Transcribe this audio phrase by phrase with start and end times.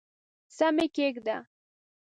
[0.55, 1.37] سم یې کښېږده!